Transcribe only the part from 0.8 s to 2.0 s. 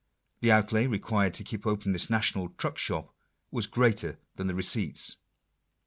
required to keep open